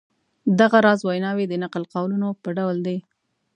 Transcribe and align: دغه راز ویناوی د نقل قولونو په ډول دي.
دغه 0.59 0.77
راز 0.85 0.99
ویناوی 1.03 1.45
د 1.47 1.53
نقل 1.63 1.83
قولونو 1.93 2.27
په 2.41 2.49
ډول 2.57 2.77
دي. 2.87 2.97